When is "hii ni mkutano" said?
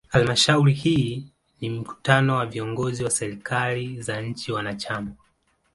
0.73-2.35